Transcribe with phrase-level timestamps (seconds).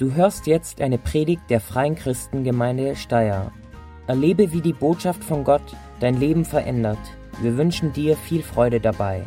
[0.00, 3.52] Du hörst jetzt eine Predigt der Freien Christengemeinde Steyr.
[4.06, 6.96] Erlebe, wie die Botschaft von Gott dein Leben verändert.
[7.42, 9.26] Wir wünschen dir viel Freude dabei.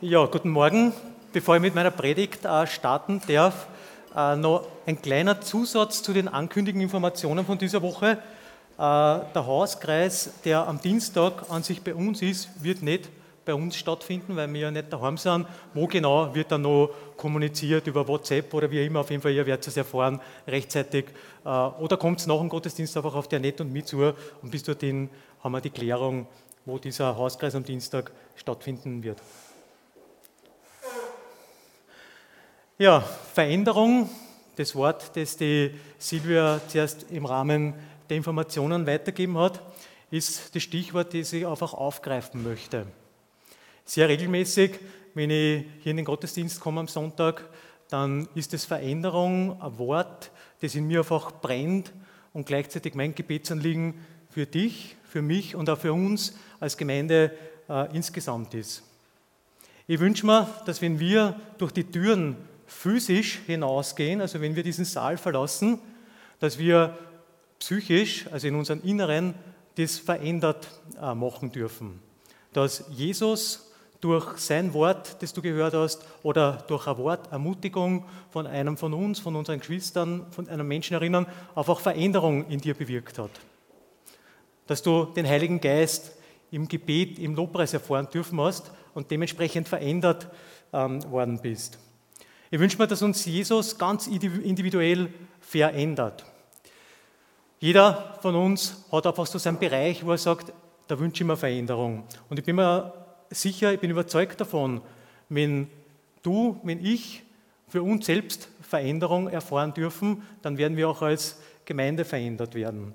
[0.00, 0.94] Ja, guten Morgen.
[1.34, 3.66] Bevor ich mit meiner Predigt äh, starten darf,
[4.16, 8.16] äh, noch ein kleiner Zusatz zu den ankündigenden Informationen von dieser Woche.
[8.76, 13.08] Äh, der Hauskreis, der am Dienstag an sich bei uns ist, wird nicht
[13.46, 15.46] bei uns stattfinden, weil wir ja nicht daheim sind.
[15.72, 19.46] Wo genau wird dann noch kommuniziert über WhatsApp oder wie immer, auf jeden Fall, ihr
[19.46, 21.06] werdet es erfahren rechtzeitig.
[21.44, 24.12] Äh, oder kommt es nach dem Gottesdienst einfach auf der Net und mit zu
[24.42, 25.08] und bis dorthin
[25.42, 26.26] haben wir die Klärung,
[26.66, 29.22] wo dieser Hauskreis am Dienstag stattfinden wird.
[32.76, 33.00] Ja,
[33.32, 34.10] Veränderung,
[34.56, 37.72] das Wort, das die Silvia zuerst im Rahmen
[38.08, 39.60] der Informationen weitergeben hat,
[40.10, 42.86] ist das Stichwort, das ich einfach aufgreifen möchte.
[43.84, 44.78] Sehr regelmäßig,
[45.14, 47.48] wenn ich hier in den Gottesdienst komme am Sonntag,
[47.88, 51.92] dann ist es Veränderung, ein Wort, das in mir einfach brennt
[52.32, 53.94] und gleichzeitig mein Gebetsanliegen
[54.30, 57.32] für dich, für mich und auch für uns als Gemeinde
[57.68, 58.82] äh, insgesamt ist.
[59.86, 64.84] Ich wünsche mir, dass wenn wir durch die Türen physisch hinausgehen, also wenn wir diesen
[64.84, 65.78] Saal verlassen,
[66.40, 66.98] dass wir
[67.58, 69.34] psychisch, also in unserem Inneren,
[69.76, 70.68] das verändert
[71.00, 72.00] äh, machen dürfen.
[72.52, 78.46] Dass Jesus durch sein Wort, das du gehört hast, oder durch ein Wort Ermutigung von
[78.46, 83.18] einem von uns, von unseren Geschwistern, von einem Menschen erinnern, einfach Veränderung in dir bewirkt
[83.18, 83.30] hat.
[84.66, 86.12] Dass du den Heiligen Geist
[86.50, 90.28] im Gebet, im Lobpreis erfahren dürfen hast und dementsprechend verändert
[90.72, 91.78] ähm, worden bist.
[92.50, 96.24] Ich wünsche mir, dass uns Jesus ganz individuell verändert.
[97.58, 100.52] Jeder von uns hat einfach so seinen Bereich, wo er sagt,
[100.88, 102.04] da wünsche ich mir Veränderung.
[102.28, 102.92] Und ich bin mir
[103.30, 104.82] sicher, ich bin überzeugt davon,
[105.28, 105.68] wenn
[106.22, 107.22] du, wenn ich
[107.68, 112.94] für uns selbst Veränderung erfahren dürfen, dann werden wir auch als Gemeinde verändert werden.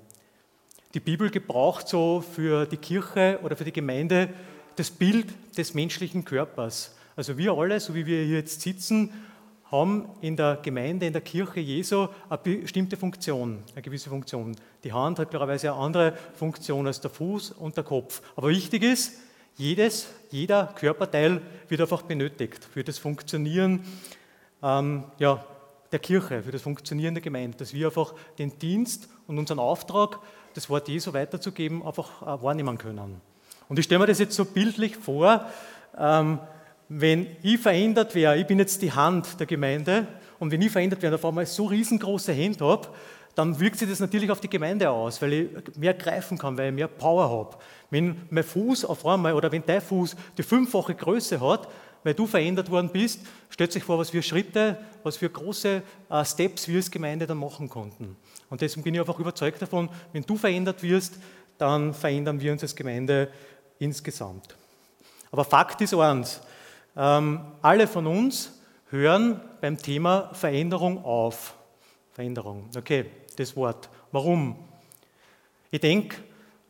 [0.94, 4.28] Die Bibel gebraucht so für die Kirche oder für die Gemeinde
[4.76, 5.26] das Bild
[5.56, 6.94] des menschlichen Körpers.
[7.16, 9.10] Also wir alle, so wie wir hier jetzt sitzen,
[9.72, 14.54] haben in der Gemeinde, in der Kirche Jesu eine bestimmte Funktion, eine gewisse Funktion.
[14.84, 18.20] Die Hand hat klarerweise eine andere Funktion als der Fuß und der Kopf.
[18.36, 19.14] Aber wichtig ist,
[19.56, 23.84] jedes, jeder Körperteil wird einfach benötigt für das Funktionieren
[24.62, 25.44] ähm, ja,
[25.90, 30.18] der Kirche, für das Funktionieren der Gemeinde, dass wir einfach den Dienst und unseren Auftrag,
[30.54, 33.20] das Wort Jesu weiterzugeben, einfach äh, wahrnehmen können.
[33.68, 35.46] Und ich stelle mir das jetzt so bildlich vor,
[35.98, 36.38] ähm,
[36.98, 40.06] wenn ich verändert wäre, ich bin jetzt die Hand der Gemeinde,
[40.38, 42.88] und wenn ich verändert wäre und auf einmal so riesengroße Hände habe,
[43.36, 46.70] dann wirkt sich das natürlich auf die Gemeinde aus, weil ich mehr greifen kann, weil
[46.70, 47.56] ich mehr Power habe.
[47.90, 51.68] Wenn mein Fuß auf einmal oder wenn dein Fuß die fünffache Größe hat,
[52.02, 56.24] weil du verändert worden bist, stellt sich vor, was für Schritte, was für große äh,
[56.24, 58.16] Steps wir als Gemeinde dann machen konnten.
[58.50, 61.14] Und deswegen bin ich einfach überzeugt davon, wenn du verändert wirst,
[61.56, 63.28] dann verändern wir uns als Gemeinde
[63.78, 64.56] insgesamt.
[65.30, 66.40] Aber Fakt ist eins,
[66.94, 68.60] alle von uns
[68.90, 71.54] hören beim Thema Veränderung auf.
[72.12, 73.88] Veränderung, okay, das Wort.
[74.10, 74.56] Warum?
[75.70, 76.16] Ich denke,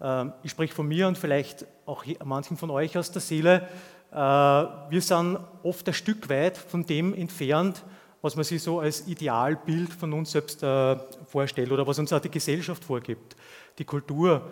[0.01, 3.69] äh, ich spreche von mir und vielleicht auch manchen von euch aus der Seele,
[4.13, 7.83] äh, wir sind oft ein Stück weit von dem entfernt,
[8.21, 10.97] was man sich so als Idealbild von uns selbst äh,
[11.27, 13.35] vorstellt oder was uns auch die Gesellschaft vorgibt,
[13.79, 14.49] die Kultur.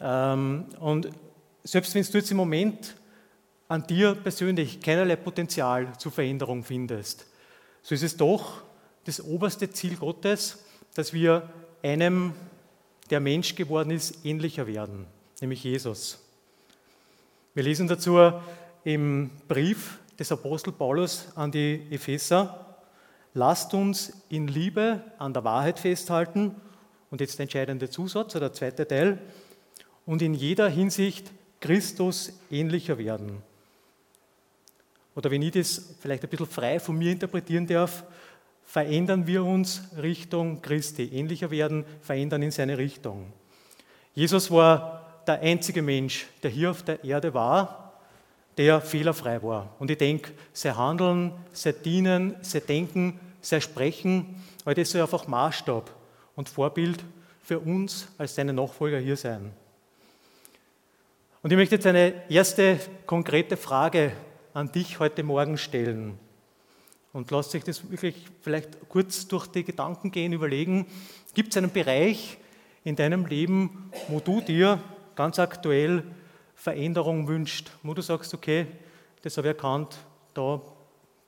[0.00, 1.10] Ähm, und
[1.62, 2.96] selbst wenn du jetzt im Moment
[3.70, 7.24] an dir persönlich keinerlei Potenzial zur Veränderung findest,
[7.82, 8.62] so ist es doch
[9.04, 10.64] das oberste Ziel Gottes,
[10.94, 11.48] dass wir
[11.80, 12.34] einem,
[13.10, 15.06] der Mensch geworden ist, ähnlicher werden,
[15.40, 16.18] nämlich Jesus.
[17.54, 18.32] Wir lesen dazu
[18.82, 22.76] im Brief des Apostel Paulus an die Epheser,
[23.34, 26.56] lasst uns in Liebe an der Wahrheit festhalten,
[27.12, 29.18] und jetzt der entscheidende Zusatz oder der zweite Teil,
[30.06, 31.30] und in jeder Hinsicht
[31.60, 33.44] Christus ähnlicher werden
[35.14, 38.04] oder wenn ich das vielleicht ein bisschen frei von mir interpretieren darf,
[38.64, 43.32] verändern wir uns Richtung Christi, ähnlicher werden, verändern in seine Richtung.
[44.14, 47.94] Jesus war der einzige Mensch, der hier auf der Erde war,
[48.56, 49.74] der fehlerfrei war.
[49.78, 55.26] Und ich denke, sein Handeln, sein Dienen, sein Denken, sein Sprechen, all das soll einfach
[55.26, 55.90] Maßstab
[56.36, 57.04] und Vorbild
[57.42, 59.50] für uns als seine Nachfolger hier sein.
[61.42, 64.12] Und ich möchte jetzt eine erste konkrete Frage
[64.54, 66.18] an dich heute Morgen stellen.
[67.12, 70.86] Und lasst euch das wirklich vielleicht kurz durch die Gedanken gehen, überlegen.
[71.34, 72.38] Gibt es einen Bereich
[72.84, 74.80] in deinem Leben, wo du dir
[75.16, 76.04] ganz aktuell
[76.54, 78.66] Veränderung wünscht, wo du sagst, okay,
[79.22, 79.98] das habe ich erkannt,
[80.34, 80.60] da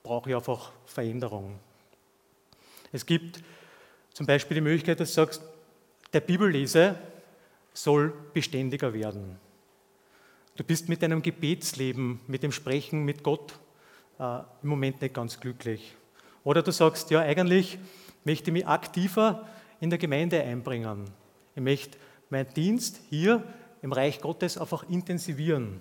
[0.02, 1.58] brauche ich einfach Veränderung.
[2.92, 3.42] Es gibt
[4.12, 5.42] zum Beispiel die Möglichkeit, dass du sagst,
[6.12, 6.98] der Bibellese
[7.72, 9.38] soll beständiger werden.
[10.54, 13.58] Du bist mit deinem Gebetsleben, mit dem Sprechen mit Gott
[14.18, 15.94] äh, im Moment nicht ganz glücklich.
[16.44, 17.78] Oder du sagst, ja, eigentlich
[18.24, 19.48] möchte ich mich aktiver
[19.80, 21.04] in der Gemeinde einbringen.
[21.54, 21.96] Ich möchte
[22.28, 23.42] meinen Dienst hier
[23.80, 25.80] im Reich Gottes einfach intensivieren.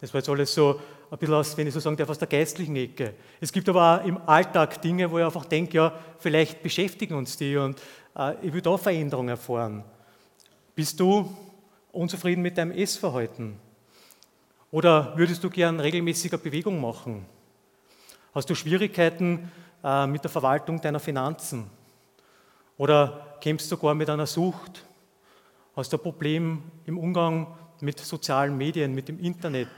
[0.00, 0.80] Das war jetzt alles so
[1.10, 3.14] ein bisschen aus, wenn ich so sagen darf, aus der geistlichen Ecke.
[3.40, 7.36] Es gibt aber auch im Alltag Dinge, wo ich einfach denke, ja, vielleicht beschäftigen uns
[7.36, 7.80] die und
[8.16, 9.82] äh, ich will da Veränderungen erfahren.
[10.74, 11.36] Bist du
[11.90, 13.58] unzufrieden mit deinem Essverhalten?
[14.72, 17.26] Oder würdest du gern regelmäßiger Bewegung machen?
[18.34, 19.52] Hast du Schwierigkeiten
[19.84, 21.70] äh, mit der Verwaltung deiner Finanzen?
[22.78, 24.86] Oder kämpfst du sogar mit einer Sucht?
[25.76, 29.68] Hast du ein Problem im Umgang mit sozialen Medien, mit dem Internet,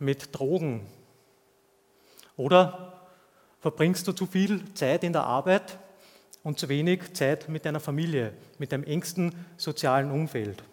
[0.00, 0.84] mit Drogen?
[2.36, 3.00] Oder
[3.60, 5.78] verbringst du zu viel Zeit in der Arbeit
[6.42, 10.64] und zu wenig Zeit mit deiner Familie, mit deinem engsten sozialen Umfeld?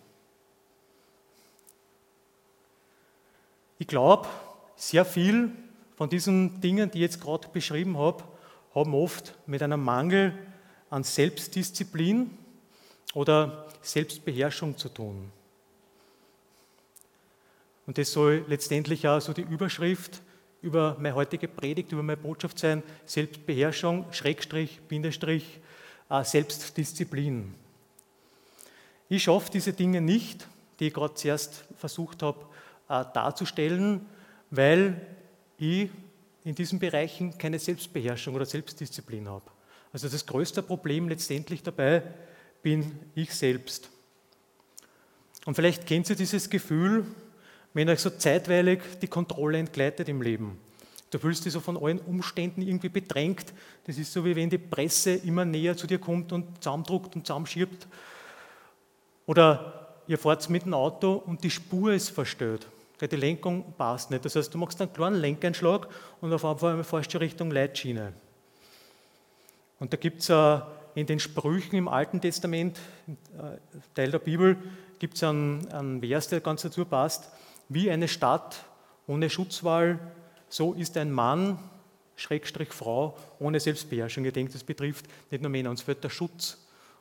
[3.78, 4.28] Ich glaube,
[4.76, 5.52] sehr viel
[5.96, 8.24] von diesen Dingen, die ich jetzt gerade beschrieben habe,
[8.74, 10.34] haben oft mit einem Mangel
[10.90, 12.30] an Selbstdisziplin
[13.14, 15.32] oder Selbstbeherrschung zu tun.
[17.86, 20.22] Und das soll letztendlich auch so die Überschrift
[20.62, 25.60] über meine heutige Predigt, über meine Botschaft sein, Selbstbeherrschung, Schrägstrich, Bindestrich,
[26.10, 27.54] äh, Selbstdisziplin.
[29.08, 30.48] Ich schaffe diese Dinge nicht,
[30.80, 32.46] die ich gerade zuerst versucht habe
[32.88, 34.06] darzustellen,
[34.52, 35.02] weil
[35.58, 35.90] ich
[36.44, 39.50] in diesen Bereichen keine Selbstbeherrschung oder Selbstdisziplin habe.
[39.92, 42.04] Also das größte Problem letztendlich dabei
[42.62, 43.90] bin ich selbst.
[45.46, 47.06] Und vielleicht kennt ihr dieses Gefühl,
[47.74, 50.60] wenn euch so zeitweilig die Kontrolle entgleitet im Leben.
[51.12, 53.54] Du fühlst dich so von allen Umständen irgendwie bedrängt.
[53.86, 57.26] Das ist so, wie wenn die Presse immer näher zu dir kommt und zusammendruckt und
[57.26, 57.88] zusammenschiebt.
[59.26, 62.68] Oder ihr fahrt mit dem Auto und die Spur ist verstört.
[63.02, 64.24] Die Lenkung passt nicht.
[64.24, 65.88] Das heißt, du machst einen kleinen Lenkeinschlag
[66.22, 68.14] und auf einmal fährst du Richtung Leitschiene.
[69.80, 70.60] Und da gibt es äh,
[70.96, 73.58] in den Sprüchen im Alten Testament, äh,
[73.94, 74.58] Teil der Bibel,
[74.98, 77.30] gibt es einen, einen Vers, der ganz dazu passt.
[77.68, 78.64] Wie eine Stadt
[79.08, 80.00] ohne Schutzwall,
[80.48, 81.60] so ist ein Mann,
[82.16, 84.24] Schrägstrich Frau, ohne Selbstbeherrschung.
[84.24, 85.70] Ich denke, das betrifft nicht nur Männer.
[85.70, 86.58] Uns fehlt der Schutz.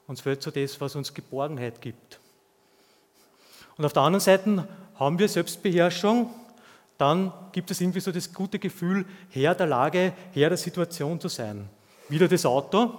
[0.06, 2.18] Uns fehlt so das, was uns Geborgenheit gibt.
[3.76, 6.30] Und auf der anderen Seite haben wir Selbstbeherrschung,
[6.98, 11.28] dann gibt es irgendwie so das gute Gefühl, Herr der Lage, Herr der Situation zu
[11.28, 11.68] sein.
[12.08, 12.94] Wieder das Auto,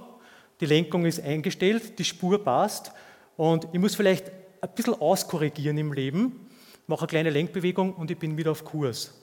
[0.60, 2.92] die Lenkung ist eingestellt, die Spur passt
[3.38, 4.32] und ich muss vielleicht
[4.62, 6.50] ein bisschen auskorrigieren im Leben,
[6.88, 9.14] mache eine kleine Lenkbewegung und ich bin wieder auf Kurs.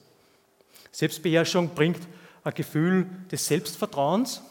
[0.90, 2.00] Selbstbeherrschung bringt
[2.44, 4.42] ein Gefühl des Selbstvertrauens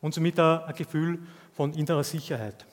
[0.00, 1.18] und somit ein Gefühl
[1.54, 2.66] von innerer Sicherheit.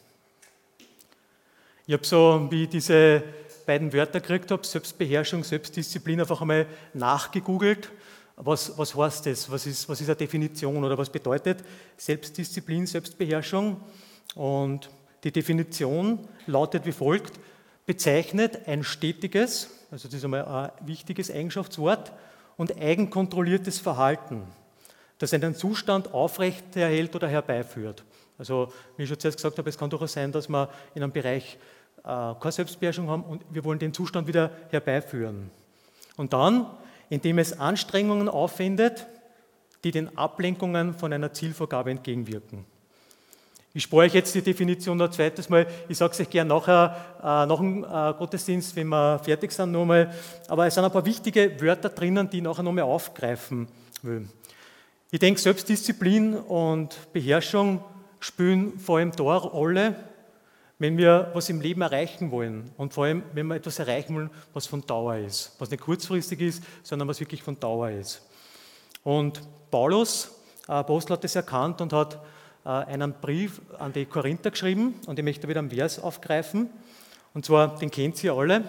[1.85, 3.23] Ich habe so, wie diese
[3.67, 7.91] beiden Wörter gekriegt habe, Selbstbeherrschung, Selbstdisziplin, einfach einmal nachgegoogelt.
[8.37, 9.51] Was, was heißt das?
[9.51, 11.59] Was ist, was ist eine Definition oder was bedeutet
[11.97, 13.81] Selbstdisziplin, Selbstbeherrschung?
[14.35, 14.89] Und
[15.23, 17.39] die Definition lautet wie folgt:
[17.85, 22.13] bezeichnet ein stetiges, also das ist einmal ein wichtiges Eigenschaftswort,
[22.55, 24.43] und eigenkontrolliertes Verhalten,
[25.19, 28.03] das einen Zustand aufrechterhält oder herbeiführt.
[28.37, 31.11] Also, wie ich schon zuerst gesagt habe, es kann durchaus sein, dass man in einem
[31.11, 31.57] Bereich
[32.07, 35.51] keine Selbstbeherrschung haben und wir wollen den Zustand wieder herbeiführen.
[36.15, 36.65] Und dann,
[37.09, 39.07] indem es Anstrengungen aufwendet,
[39.83, 42.65] die den Ablenkungen von einer Zielvorgabe entgegenwirken.
[43.73, 45.67] Ich spare euch jetzt die Definition noch zweites Mal.
[45.87, 49.71] Ich sage es euch gerne nachher, äh, nach dem äh, Gottesdienst, wenn wir fertig sind,
[49.71, 50.11] nochmal.
[50.47, 53.67] Aber es sind ein paar wichtige Wörter drinnen, die ich nachher nochmal aufgreifen
[54.01, 54.27] will.
[55.11, 57.83] Ich denke, Selbstdisziplin und Beherrschung
[58.19, 59.95] spielen vor allem da eine Rolle,
[60.79, 64.29] wenn wir was im Leben erreichen wollen und vor allem, wenn wir etwas erreichen wollen,
[64.53, 68.21] was von Dauer ist, was nicht kurzfristig ist, sondern was wirklich von Dauer ist.
[69.03, 69.41] Und
[69.71, 70.31] Paulus,
[70.67, 72.19] Apostel, hat das erkannt und hat
[72.63, 76.69] äh, einen Brief an die Korinther geschrieben und ich möchte wieder einen Vers aufgreifen.
[77.33, 78.63] Und zwar, den kennt ihr alle.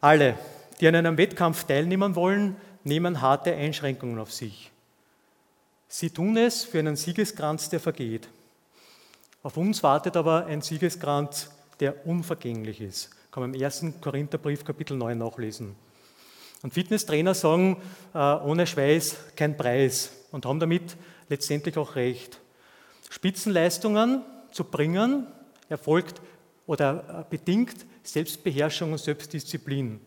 [0.00, 0.38] Alle,
[0.80, 4.70] die an einem Wettkampf teilnehmen wollen, nehmen harte Einschränkungen auf sich.
[5.88, 8.28] Sie tun es für einen Siegeskranz, der vergeht.
[9.46, 13.10] Auf uns wartet aber ein Siegeskranz, der unvergänglich ist.
[13.30, 13.84] Kann man im 1.
[14.00, 15.76] Korintherbrief Kapitel 9 nachlesen.
[16.64, 17.80] Und Fitnesstrainer sagen,
[18.12, 20.96] äh, ohne Schweiß kein Preis und haben damit
[21.28, 22.40] letztendlich auch recht.
[23.08, 25.28] Spitzenleistungen zu bringen
[25.68, 26.20] erfolgt
[26.66, 30.00] oder äh, bedingt Selbstbeherrschung und Selbstdisziplin.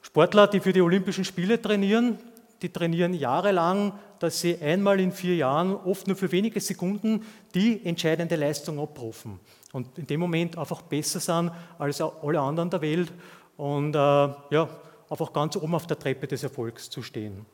[0.00, 2.18] Sportler, die für die Olympischen Spiele trainieren,
[2.62, 7.24] die trainieren jahrelang, dass sie einmal in vier Jahren, oft nur für wenige Sekunden,
[7.54, 9.40] die entscheidende Leistung abrufen.
[9.72, 13.12] Und in dem Moment einfach besser sind als alle anderen der Welt
[13.56, 14.68] und äh, ja,
[15.08, 17.46] einfach ganz oben auf der Treppe des Erfolgs zu stehen.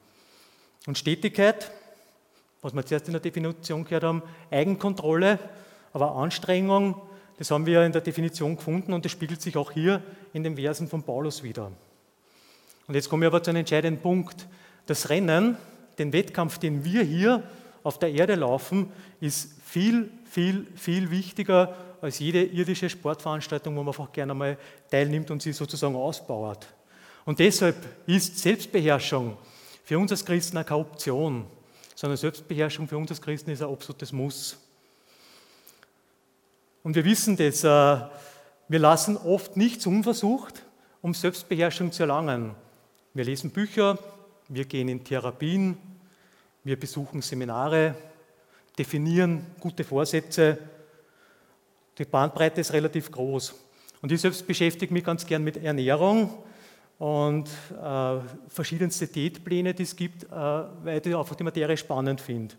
[0.86, 1.70] Und Stetigkeit,
[2.62, 5.38] was wir zuerst in der Definition gehört haben, Eigenkontrolle,
[5.92, 7.00] aber Anstrengung,
[7.38, 10.56] das haben wir in der Definition gefunden und das spiegelt sich auch hier in den
[10.56, 11.70] Versen von Paulus wieder.
[12.86, 14.46] Und jetzt komme ich aber zu einem entscheidenden Punkt.
[14.86, 15.56] Das Rennen,
[15.98, 17.42] den Wettkampf, den wir hier
[17.82, 23.88] auf der Erde laufen, ist viel, viel, viel wichtiger als jede irdische Sportveranstaltung, wo man
[23.88, 24.58] einfach gerne mal
[24.90, 26.66] teilnimmt und sie sozusagen ausbaut.
[27.24, 27.76] Und deshalb
[28.06, 29.36] ist Selbstbeherrschung
[29.84, 31.46] für uns als Christen keine Option,
[31.94, 34.56] sondern Selbstbeherrschung für uns als Christen ist ein absolutes Muss.
[36.82, 37.68] Und wir wissen das, äh,
[38.68, 40.62] wir lassen oft nichts unversucht,
[41.02, 42.54] um Selbstbeherrschung zu erlangen.
[43.14, 43.98] Wir lesen Bücher,
[44.48, 45.76] wir gehen in Therapien,
[46.64, 47.94] wir besuchen Seminare,
[48.78, 50.58] definieren gute Vorsätze.
[51.98, 53.54] Die Bandbreite ist relativ groß.
[54.02, 56.44] Und ich selbst beschäftige mich ganz gern mit Ernährung
[56.98, 57.48] und
[57.82, 62.54] äh, verschiedenste Diätpläne, die es gibt, äh, weil ich einfach die Materie spannend finde.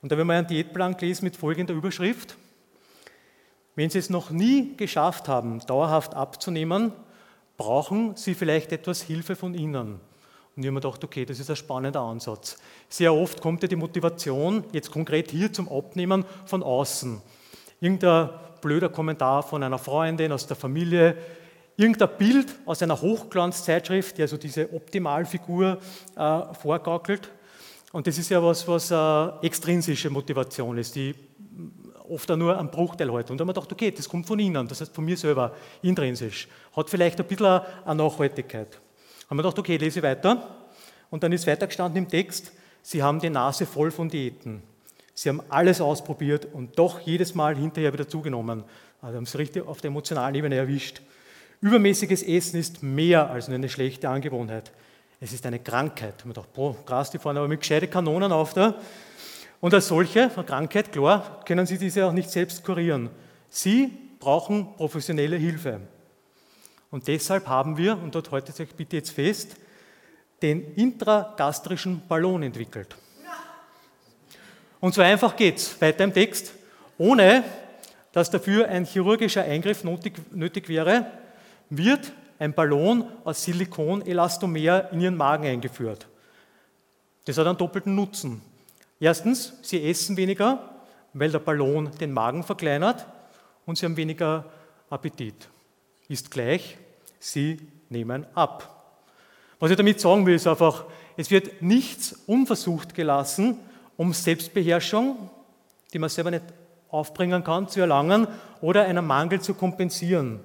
[0.00, 2.36] Und da habe ich mal einen Diätplan gelesen mit folgender Überschrift.
[3.74, 6.92] Wenn Sie es noch nie geschafft haben, dauerhaft abzunehmen,
[7.56, 10.00] brauchen Sie vielleicht etwas Hilfe von innen.
[10.58, 12.58] Und ich habe mir gedacht, okay, das ist ein spannender Ansatz.
[12.88, 17.22] Sehr oft kommt ja die Motivation, jetzt konkret hier zum Abnehmen, von außen.
[17.80, 21.16] Irgendein blöder Kommentar von einer Freundin aus der Familie,
[21.76, 25.78] irgendein Bild aus einer Hochglanzzeitschrift, die also diese Optimalfigur
[26.16, 27.30] äh, vorgaukelt.
[27.92, 31.14] Und das ist ja was, was äh, extrinsische Motivation ist, die
[32.08, 33.30] oft auch nur einen Bruchteil hat.
[33.30, 35.54] Und da haben wir gedacht, okay, das kommt von Ihnen, das heißt von mir selber,
[35.82, 36.48] intrinsisch.
[36.74, 38.80] Hat vielleicht ein bisschen eine Nachhaltigkeit.
[39.28, 40.56] Haben wir gedacht, okay, lese weiter.
[41.10, 44.62] Und dann ist weiter gestanden im Text, Sie haben die Nase voll von Diäten.
[45.12, 48.64] Sie haben alles ausprobiert und doch jedes Mal hinterher wieder zugenommen.
[49.02, 51.02] Also haben Sie richtig auf der emotionalen Ebene erwischt.
[51.60, 54.70] Übermäßiges Essen ist mehr als nur eine schlechte Angewohnheit.
[55.20, 56.14] Es ist eine Krankheit.
[56.22, 58.76] Und wir dachten, boah, krass, die fahren aber mit gescheiten Kanonen auf da.
[59.60, 63.10] Und als solche, eine Krankheit, klar, können Sie diese auch nicht selbst kurieren.
[63.50, 65.80] Sie brauchen professionelle Hilfe.
[66.90, 69.56] Und deshalb haben wir, und dort haltet euch bitte jetzt fest,
[70.40, 72.96] den intragastrischen Ballon entwickelt.
[74.80, 75.80] Und so einfach geht's.
[75.80, 76.54] Weiter im Text.
[76.96, 77.44] Ohne
[78.12, 81.06] dass dafür ein chirurgischer Eingriff nötig, nötig wäre,
[81.68, 86.06] wird ein Ballon aus Silikon-Elastomer in ihren Magen eingeführt.
[87.26, 88.40] Das hat einen doppelten Nutzen.
[89.00, 90.76] Erstens, sie essen weniger,
[91.12, 93.04] weil der Ballon den Magen verkleinert
[93.66, 94.44] und sie haben weniger
[94.88, 95.48] Appetit
[96.08, 96.78] ist gleich,
[97.18, 97.58] sie
[97.90, 98.74] nehmen ab.
[99.60, 100.84] Was ich damit sagen will, ist einfach,
[101.16, 103.58] es wird nichts unversucht gelassen,
[103.96, 105.30] um Selbstbeherrschung,
[105.92, 106.44] die man selber nicht
[106.90, 108.26] aufbringen kann, zu erlangen
[108.60, 110.40] oder einen Mangel zu kompensieren.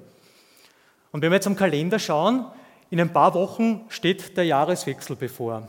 [1.12, 2.46] Und wenn wir jetzt am Kalender schauen,
[2.90, 5.68] in ein paar Wochen steht der Jahreswechsel bevor.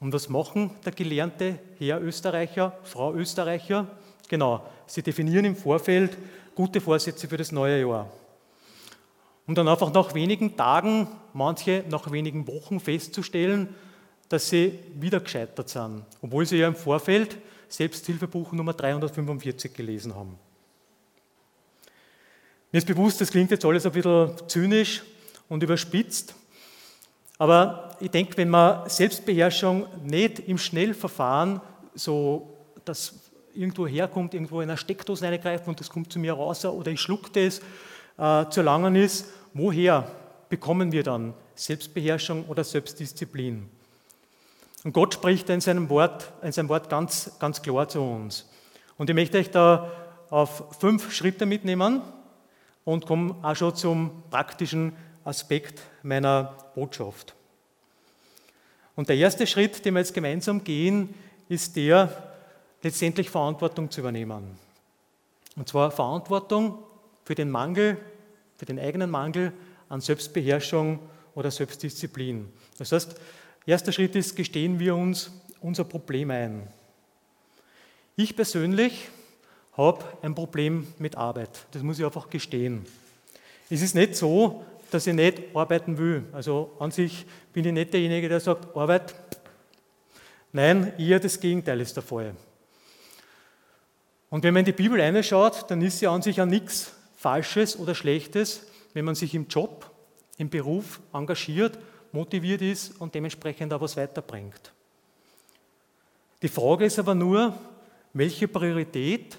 [0.00, 3.88] Und was machen der gelernte Herr Österreicher, Frau Österreicher?
[4.28, 6.16] Genau, sie definieren im Vorfeld
[6.54, 8.08] gute Vorsätze für das neue Jahr
[9.48, 13.74] um dann einfach nach wenigen Tagen, manche nach wenigen Wochen festzustellen,
[14.28, 20.38] dass sie wieder gescheitert sind, obwohl sie ja im Vorfeld Selbsthilfebuch Nummer 345 gelesen haben.
[22.70, 25.02] Mir ist bewusst, das klingt jetzt alles ein bisschen zynisch
[25.48, 26.34] und überspitzt,
[27.38, 31.62] aber ich denke, wenn man Selbstbeherrschung nicht im Schnellverfahren
[31.94, 33.14] so, dass
[33.54, 37.00] irgendwo herkommt, irgendwo in eine Steckdose reingreift und das kommt zu mir raus oder ich
[37.00, 37.62] schluck das,
[38.18, 40.10] äh, zu langen ist, woher
[40.48, 43.68] bekommen wir dann Selbstbeherrschung oder Selbstdisziplin?
[44.84, 48.48] Und Gott spricht in seinem Wort, in seinem Wort ganz, ganz klar zu uns.
[48.96, 49.90] Und ich möchte euch da
[50.30, 52.02] auf fünf Schritte mitnehmen
[52.84, 54.92] und komme auch schon zum praktischen
[55.24, 57.34] Aspekt meiner Botschaft.
[58.96, 61.14] Und der erste Schritt, den wir jetzt gemeinsam gehen,
[61.48, 62.10] ist der,
[62.82, 64.58] letztendlich Verantwortung zu übernehmen.
[65.56, 66.78] Und zwar Verantwortung
[67.24, 67.98] für den Mangel
[68.58, 69.52] für den eigenen Mangel
[69.88, 70.98] an Selbstbeherrschung
[71.34, 72.48] oder Selbstdisziplin.
[72.76, 73.14] Das heißt,
[73.64, 76.66] erster Schritt ist, gestehen wir uns unser Problem ein.
[78.16, 79.08] Ich persönlich
[79.76, 81.66] habe ein Problem mit Arbeit.
[81.70, 82.84] Das muss ich einfach gestehen.
[83.70, 86.24] Es ist nicht so, dass ich nicht arbeiten will.
[86.32, 89.14] Also an sich bin ich nicht derjenige, der sagt, Arbeit.
[90.50, 92.34] Nein, eher das Gegenteil ist der Fall.
[94.30, 97.76] Und wenn man in die Bibel reinschaut, dann ist sie an sich an nichts Falsches
[97.76, 98.62] oder Schlechtes,
[98.94, 99.90] wenn man sich im Job,
[100.36, 101.76] im Beruf engagiert,
[102.12, 104.72] motiviert ist und dementsprechend auch was weiterbringt.
[106.40, 107.58] Die Frage ist aber nur,
[108.12, 109.36] welche Priorität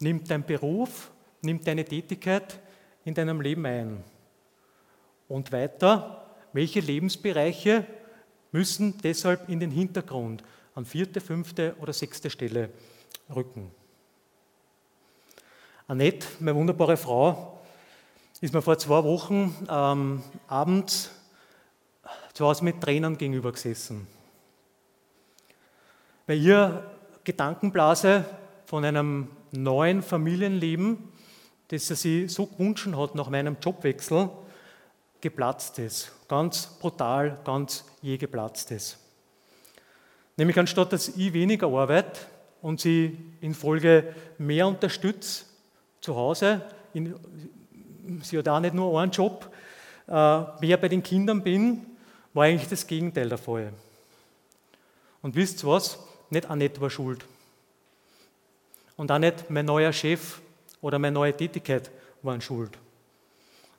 [0.00, 2.60] nimmt dein Beruf, nimmt deine Tätigkeit
[3.06, 4.04] in deinem Leben ein?
[5.26, 7.86] Und weiter, welche Lebensbereiche
[8.52, 12.68] müssen deshalb in den Hintergrund an vierte, fünfte oder sechste Stelle
[13.34, 13.70] rücken?
[15.86, 17.60] Annette, meine wunderbare Frau,
[18.40, 21.10] ist mir vor zwei Wochen ähm, abends
[22.32, 24.06] zu Hause mit Tränen gegenüber gesessen.
[26.26, 26.90] Bei ihr
[27.22, 28.24] Gedankenblase
[28.64, 31.12] von einem neuen Familienleben,
[31.68, 34.30] das sie sich so gewünscht hat nach meinem Jobwechsel,
[35.20, 36.12] geplatzt ist.
[36.28, 38.96] Ganz brutal, ganz je geplatzt ist.
[40.38, 42.20] Nämlich anstatt dass ich weniger arbeite
[42.62, 45.44] und sie in Folge mehr unterstütze,
[46.04, 46.60] zu Hause,
[46.92, 47.14] in,
[48.22, 49.50] sie hat auch nicht nur einen Job,
[50.06, 51.86] äh, mehr bei den Kindern bin,
[52.34, 53.72] war eigentlich das Gegenteil der Fall.
[55.22, 55.98] Und wisst ihr was?
[56.28, 57.24] Nicht Annette war schuld.
[58.96, 60.42] Und auch nicht mein neuer Chef
[60.82, 61.90] oder meine neue Tätigkeit
[62.22, 62.72] waren schuld.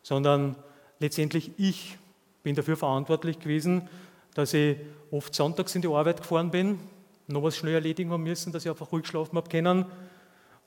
[0.02, 0.56] Sondern
[1.00, 1.96] letztendlich ich
[2.42, 3.88] bin dafür verantwortlich gewesen,
[4.34, 4.78] dass ich
[5.12, 6.80] oft sonntags in die Arbeit gefahren bin,
[7.28, 9.86] noch was schnell erledigen haben müssen, dass ich einfach ruhig schlafen habe können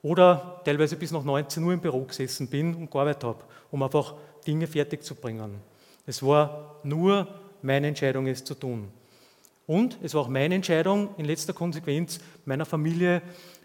[0.03, 4.15] oder teilweise bis nach 19 Uhr im Büro gesessen bin und gearbeitet habe, um einfach
[4.47, 5.57] Dinge fertig zu bringen.
[6.07, 7.29] Es war nur
[7.63, 8.89] meine Entscheidung, es zu tun.
[9.67, 13.21] Und es war auch meine Entscheidung, in letzter Konsequenz meiner Familie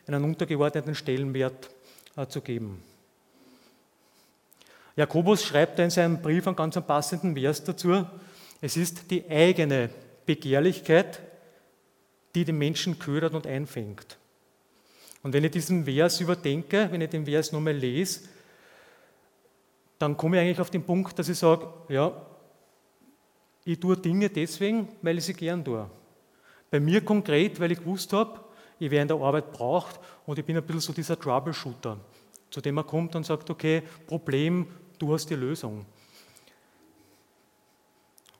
[0.05, 1.69] einen untergeordneten Stellenwert
[2.17, 2.83] äh, zu geben.
[4.95, 8.05] Jakobus schreibt in seinem Brief einen ganz passenden Vers dazu.
[8.61, 9.89] Es ist die eigene
[10.25, 11.19] Begehrlichkeit,
[12.35, 14.17] die den Menschen ködert und einfängt.
[15.23, 18.21] Und wenn ich diesen Vers überdenke, wenn ich den Vers nochmal lese,
[19.97, 22.11] dann komme ich eigentlich auf den Punkt, dass ich sage, ja,
[23.63, 25.89] ich tue Dinge deswegen, weil ich sie gern tue.
[26.69, 28.41] Bei mir konkret, weil ich gewusst habe,
[28.79, 31.97] ich werde in der Arbeit braucht und ich bin ein bisschen so dieser Troubleshooter,
[32.49, 34.67] zu dem man kommt und sagt, okay, Problem,
[34.99, 35.85] du hast die Lösung.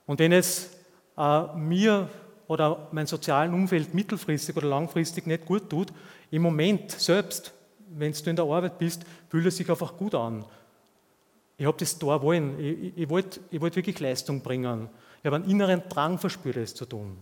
[0.06, 0.78] Und wenn es
[1.18, 2.10] äh, mir
[2.48, 5.94] oder mein sozialen Umfeld mittelfristig oder langfristig nicht gut tut,
[6.34, 7.54] im Moment selbst,
[7.90, 10.44] wenn du in der Arbeit bist, fühlt es sich einfach gut an.
[11.58, 12.60] Ich habe das da wollen.
[12.60, 14.90] Ich, ich wollte ich wollt wirklich Leistung bringen.
[15.20, 17.18] Ich habe einen inneren Drang verspürt, es zu tun.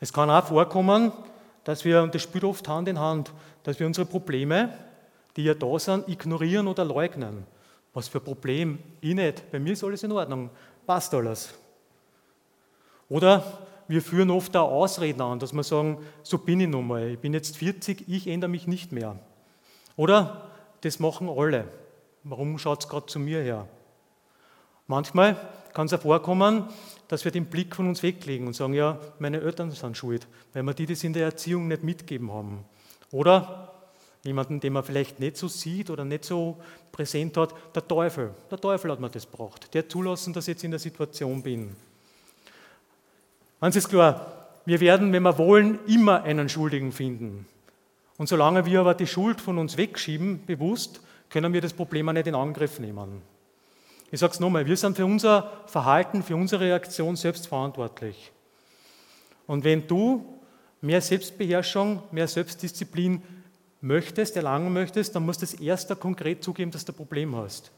[0.00, 1.12] Es kann auch vorkommen,
[1.64, 4.68] dass wir, und das spielt oft Hand in Hand, dass wir unsere Probleme,
[5.36, 7.46] die ja da sind, ignorieren oder leugnen.
[7.94, 8.78] Was für ein Problem?
[9.00, 9.50] Ich nicht.
[9.50, 10.50] Bei mir ist alles in Ordnung.
[10.86, 11.54] Passt alles.
[13.08, 17.08] Oder wir führen oft auch Ausreden an, dass wir sagen, so bin ich nun mal,
[17.08, 19.18] ich bin jetzt 40, ich ändere mich nicht mehr.
[19.96, 20.48] Oder
[20.82, 21.66] das machen alle.
[22.22, 23.66] Warum schaut es gerade zu mir her?
[24.86, 25.36] Manchmal
[25.72, 26.68] kann es auch vorkommen,
[27.08, 30.62] dass wir den Blick von uns weglegen und sagen, ja, meine Eltern sind schuld, weil
[30.62, 32.64] wir die das in der Erziehung nicht mitgeben haben.
[33.10, 33.72] Oder
[34.22, 36.58] jemanden, den man vielleicht nicht so sieht oder nicht so
[36.92, 38.34] präsent hat, der Teufel.
[38.52, 39.74] Der Teufel hat mir das gebracht.
[39.74, 41.74] Der zulassen, dass ich jetzt in der Situation bin.
[43.60, 47.46] Eins ist klar, wir werden, wenn wir wollen, immer einen Schuldigen finden.
[48.16, 52.12] Und solange wir aber die Schuld von uns wegschieben, bewusst, können wir das Problem auch
[52.12, 53.22] nicht in Angriff nehmen.
[54.10, 58.32] Ich sage es nochmal, wir sind für unser Verhalten, für unsere Reaktion selbst verantwortlich.
[59.46, 60.24] Und wenn du
[60.80, 63.22] mehr Selbstbeherrschung, mehr Selbstdisziplin
[63.80, 67.70] möchtest, erlangen möchtest, dann musst du es erst konkret zugeben, dass du ein Problem hast.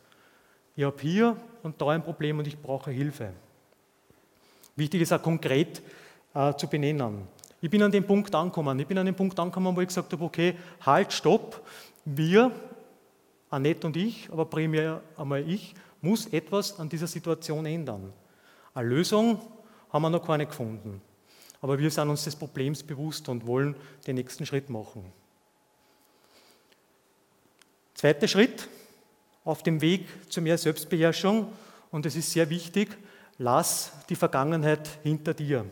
[0.75, 3.33] Ich habe hier und da ein Problem und ich brauche Hilfe.
[4.77, 5.83] Wichtig ist auch konkret
[6.35, 7.29] äh, zu benennen.
[7.61, 8.79] Ich bin an dem Punkt angekommen.
[8.81, 11.65] Ich bin an dem Punkt angekommen, wo ich gesagt habe, okay, halt, stopp.
[12.05, 12.51] Wir,
[13.51, 18.13] Annette und ich, aber primär einmal ich, muss etwas an dieser Situation ändern.
[18.75, 19.41] Eine Lösung
[19.93, 21.01] haben wir noch keine gefunden.
[21.61, 25.05] Aber wir sind uns des Problems bewusst und wollen den nächsten Schritt machen.
[27.95, 28.69] Zweiter Schritt
[29.45, 31.53] auf dem Weg zu mehr Selbstbeherrschung,
[31.93, 32.97] und es ist sehr wichtig,
[33.43, 35.67] lass die Vergangenheit hinter dir.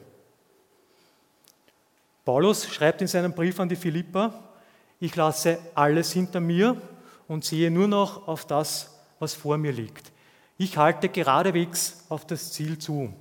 [2.25, 4.35] Paulus schreibt in seinem Brief an die Philippa,
[4.99, 6.77] ich lasse alles hinter mir
[7.29, 10.11] und sehe nur noch auf das, was vor mir liegt.
[10.59, 13.15] Ich halte geradewegs auf das Ziel zu.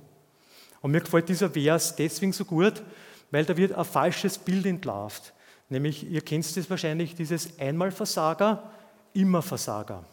[0.82, 2.82] Und mir gefällt dieser Vers deswegen so gut,
[3.30, 5.32] weil da wird ein falsches Bild entlarvt.
[5.68, 8.70] Nämlich, ihr kennt es wahrscheinlich, dieses Einmalversager,
[9.14, 10.04] immer Versager.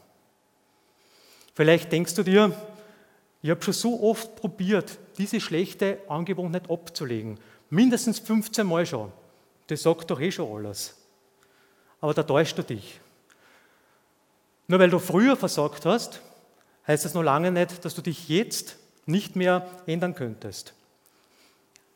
[1.55, 2.55] Vielleicht denkst du dir,
[3.41, 7.39] ich habe schon so oft probiert, diese schlechte Angewohnheit abzulegen.
[7.69, 9.11] Mindestens 15 Mal schon.
[9.67, 10.95] Das sagt doch eh schon alles.
[12.01, 12.99] Aber da täuscht du dich.
[14.67, 16.21] Nur weil du früher versagt hast,
[16.87, 20.73] heißt das noch lange nicht, dass du dich jetzt nicht mehr ändern könntest.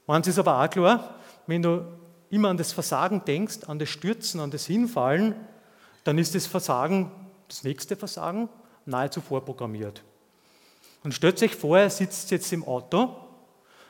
[0.08, 1.15] Eins ist aber auch klar,
[1.47, 1.86] wenn du
[2.30, 5.36] immer an das Versagen denkst, an das Stürzen, an das Hinfallen,
[6.04, 7.12] dann ist das Versagen,
[7.47, 8.49] das nächste Versagen,
[8.86, 10.04] nahezu vorprogrammiert.
[11.03, 13.15] Und stellt euch vor, er sitzt jetzt im Auto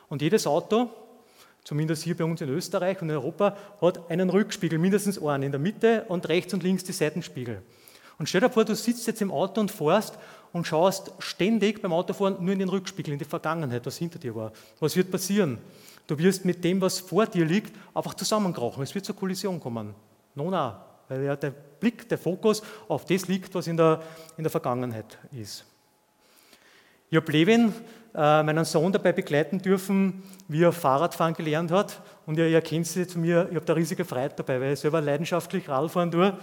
[0.10, 0.90] und jedes Auto,
[1.64, 5.52] zumindest hier bei uns in Österreich und in Europa, hat einen Rückspiegel, mindestens einen in
[5.52, 7.62] der Mitte und rechts und links die Seitenspiegel.
[8.18, 10.18] Und stell dir vor, du sitzt jetzt im Auto und fährst
[10.54, 14.36] und schaust ständig beim Autofahren nur in den Rückspiegel, in die Vergangenheit, was hinter dir
[14.36, 14.52] war.
[14.80, 15.58] Was wird passieren?
[16.08, 18.84] Du wirst mit dem, was vor dir liegt, einfach zusammenkrochen.
[18.84, 19.96] Es wird zur Kollision kommen.
[20.36, 24.02] No, na, weil ja der Blick, der Fokus auf das liegt, was in der,
[24.38, 25.66] in der Vergangenheit ist.
[27.12, 27.74] Ich habe Levin,
[28.16, 32.02] äh, meinen Sohn, dabei begleiten dürfen, wie er Fahrradfahren gelernt hat.
[32.26, 34.80] Und ihr, ihr kennt sie zu mir, ich habe da riesige Freude dabei, weil ich
[34.80, 36.38] selber leidenschaftlich Radfahren tue.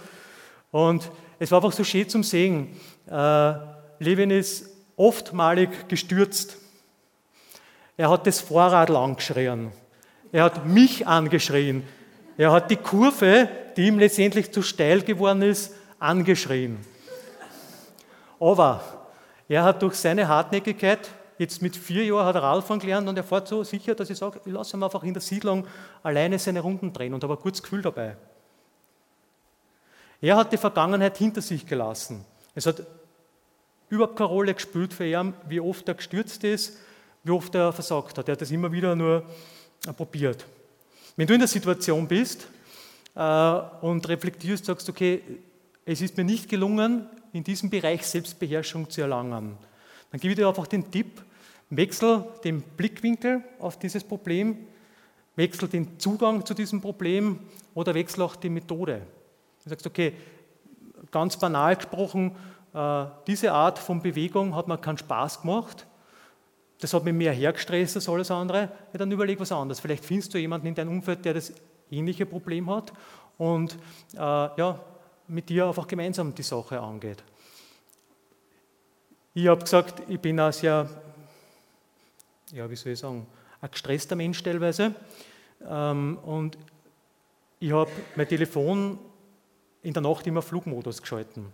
[0.69, 2.67] Und es war einfach so schön zum Sehen.
[3.09, 3.53] Äh,
[3.97, 6.55] Levin ist oftmalig gestürzt.
[7.97, 9.71] Er hat das Vorrad angeschrien.
[10.31, 11.81] Er hat mich angeschrien.
[12.37, 16.77] Er hat die Kurve, die ihm letztendlich zu steil geworden ist, angeschrien.
[18.39, 18.98] Aber
[19.49, 21.09] er hat durch seine Hartnäckigkeit,
[21.39, 24.17] jetzt mit vier Jahren hat er Radfahren gelernt und er fährt so sicher, dass ich
[24.17, 25.65] sage, ich lasse ihn einfach in der Siedlung
[26.03, 28.15] alleine seine Runden drehen und habe ein gutes Gefühl dabei.
[30.21, 32.23] Er hat die Vergangenheit hinter sich gelassen.
[32.53, 32.85] Es hat
[33.89, 36.77] überhaupt keine Rolle gespielt für ihn, wie oft er gestürzt ist,
[37.23, 38.27] wie oft er versagt hat.
[38.27, 39.23] Er hat das immer wieder nur
[39.87, 40.45] äh, probiert.
[41.15, 42.47] Wenn du in der Situation bist
[43.15, 45.23] äh, und reflektierst, sagst, okay,
[45.85, 49.57] es ist mir nicht gelungen, in diesem Bereich Selbstbeherrschung zu erlangen,
[50.11, 51.21] dann gebe ich dir einfach den Tipp,
[51.69, 54.57] wechsel den Blickwinkel auf dieses Problem,
[55.35, 57.39] wechsel den Zugang zu diesem Problem
[57.73, 59.01] oder wechsel auch die Methode.
[59.63, 60.13] Du sagst, okay,
[61.11, 62.35] ganz banal gesprochen,
[62.73, 65.85] äh, diese Art von Bewegung hat mir keinen Spaß gemacht.
[66.81, 68.71] Das hat mich mehr hergestresst als alles andere.
[68.93, 69.79] Ja, dann überleg was anderes.
[69.79, 71.53] Vielleicht findest du jemanden in deinem Umfeld, der das
[71.91, 72.93] ähnliche Problem hat
[73.37, 73.75] und
[74.13, 74.79] äh, ja,
[75.29, 77.23] mit dir einfach gemeinsam die Sache angeht.
[79.33, 80.89] Ich habe gesagt, ich bin ein sehr,
[82.51, 83.25] ja, wie soll ich sagen,
[83.61, 84.93] ein gestresster Mensch teilweise.
[85.67, 86.57] Ähm, und
[87.59, 88.97] ich habe mein Telefon
[89.81, 91.45] in der Nacht immer Flugmodus geschalten.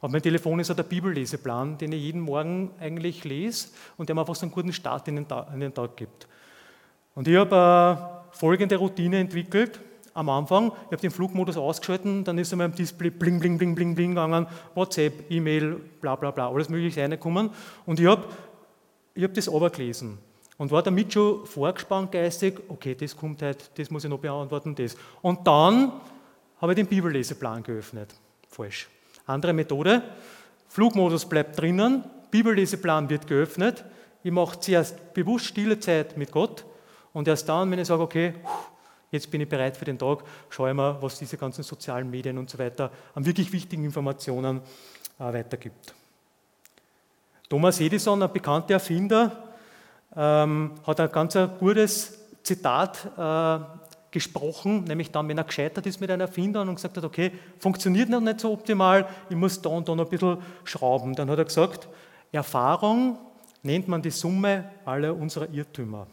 [0.00, 4.14] Auf mein Telefon ist auch der Bibelleseplan, den ich jeden Morgen eigentlich lese und der
[4.14, 6.28] mir einfach so einen guten Start in den Tag, in den Tag gibt.
[7.14, 9.80] Und ich habe äh, folgende Routine entwickelt.
[10.14, 13.74] Am Anfang, ich habe den Flugmodus ausgeschalten, dann ist einmal im Display bling, bling, bling,
[13.74, 17.50] bling, bling gegangen, WhatsApp, E-Mail, bla, bla, bla, alles mögliche reingekommen.
[17.84, 18.24] Und ich habe
[19.20, 20.18] hab das gelesen
[20.56, 24.74] und war damit schon vorgespannt geistig, okay, das kommt heute, das muss ich noch beantworten,
[24.74, 24.96] das.
[25.20, 25.92] Und dann
[26.60, 28.14] habe ich den Bibelleseplan geöffnet.
[28.48, 28.88] Falsch.
[29.26, 30.02] Andere Methode.
[30.68, 33.84] Flugmodus bleibt drinnen, Bibelleseplan wird geöffnet.
[34.22, 36.64] Ich mache zuerst bewusst stille Zeit mit Gott
[37.12, 38.34] und erst dann, wenn ich sage, okay,
[39.10, 42.38] jetzt bin ich bereit für den Tag, schaue ich mal, was diese ganzen sozialen Medien
[42.38, 44.60] und so weiter an wirklich wichtigen Informationen
[45.18, 45.94] äh, weitergibt.
[47.48, 49.54] Thomas Edison, ein bekannter Erfinder,
[50.16, 53.64] ähm, hat ein ganz gutes Zitat äh,
[54.10, 58.08] gesprochen, nämlich dann, wenn er gescheitert ist mit einem Erfinder und gesagt hat, okay, funktioniert
[58.08, 61.14] noch nicht so optimal, ich muss da und da noch ein bisschen schrauben.
[61.14, 61.88] Dann hat er gesagt,
[62.30, 63.18] Erfahrung
[63.62, 66.06] nennt man die Summe aller unserer Irrtümer.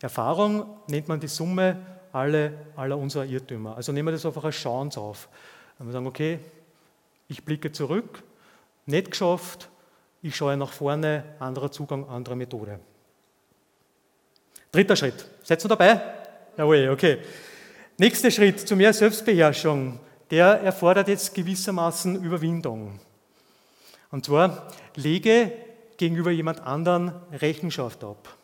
[0.00, 1.76] Erfahrung nennt man die Summe
[2.12, 3.76] aller, aller unserer Irrtümer.
[3.76, 5.28] Also nehmen wir das einfach als Chance auf.
[5.78, 6.38] Und wir sagen, okay,
[7.28, 8.22] ich blicke zurück,
[8.86, 9.68] nicht geschafft,
[10.22, 12.80] ich schaue nach vorne, anderer Zugang, andere Methode.
[14.72, 15.26] Dritter Schritt.
[15.42, 16.00] Seid ihr dabei?
[16.56, 17.18] Jawohl, okay.
[17.96, 19.98] Nächster Schritt zu mehr Selbstbeherrschung,
[20.30, 23.00] der erfordert jetzt gewissermaßen Überwindung.
[24.10, 25.52] Und zwar, lege
[25.96, 28.37] gegenüber jemand anderen Rechenschaft ab.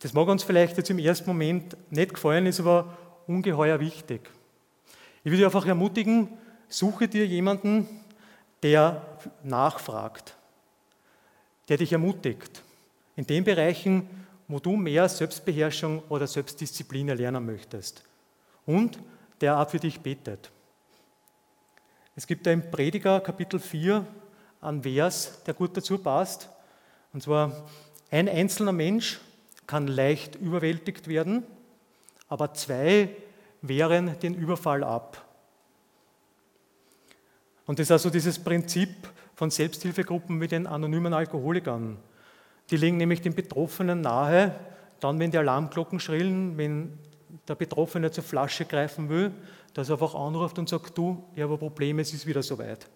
[0.00, 4.30] Das mag uns vielleicht jetzt im ersten Moment nicht gefallen, ist aber ungeheuer wichtig.
[5.22, 6.28] Ich würde einfach ermutigen,
[6.68, 7.86] suche dir jemanden,
[8.62, 10.36] der nachfragt,
[11.68, 12.62] der dich ermutigt.
[13.16, 14.08] In den Bereichen,
[14.48, 18.02] wo du mehr Selbstbeherrschung oder Selbstdisziplin erlernen möchtest.
[18.64, 18.98] Und
[19.40, 20.50] der auch für dich betet.
[22.16, 24.06] Es gibt da im Prediger Kapitel 4
[24.60, 26.48] einen Vers, der gut dazu passt.
[27.12, 27.66] Und zwar,
[28.10, 29.20] ein einzelner Mensch
[29.70, 31.44] kann leicht überwältigt werden,
[32.28, 33.08] aber zwei
[33.62, 35.24] wehren den Überfall ab.
[37.66, 38.90] Und das ist also dieses Prinzip
[39.36, 41.98] von Selbsthilfegruppen mit den anonymen Alkoholikern.
[42.68, 44.56] Die legen nämlich den Betroffenen nahe,
[44.98, 46.98] dann, wenn die Alarmglocken schrillen, wenn
[47.46, 49.30] der Betroffene zur Flasche greifen will,
[49.72, 52.90] dass er einfach anruft und sagt, du, ich habe ein Problem, es ist wieder soweit.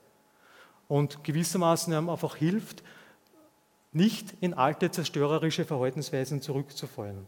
[0.89, 2.83] Und gewissermaßen einfach hilft,
[3.95, 7.27] nicht in alte zerstörerische Verhaltensweisen zurückzufallen.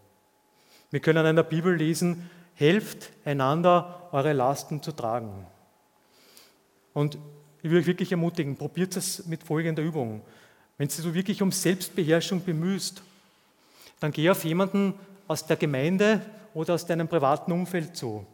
[0.90, 5.46] Wir können in der Bibel lesen, helft einander, eure Lasten zu tragen.
[6.92, 7.18] Und
[7.62, 10.22] ich will euch wirklich ermutigen, probiert es mit folgender Übung.
[10.78, 13.02] Wenn du wirklich um Selbstbeherrschung bemühst,
[14.00, 14.94] dann geh auf jemanden
[15.26, 16.20] aus der Gemeinde
[16.54, 18.26] oder aus deinem privaten Umfeld zu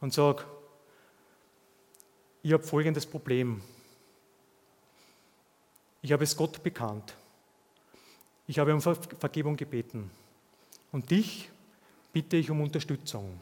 [0.00, 0.46] und sag,
[2.42, 3.62] ich habe folgendes Problem.
[6.02, 7.14] Ich habe es Gott bekannt.
[8.48, 10.10] Ich habe um Vergebung gebeten.
[10.90, 11.50] Und dich
[12.12, 13.38] bitte ich um Unterstützung.